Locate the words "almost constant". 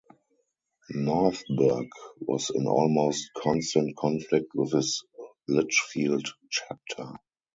2.65-3.95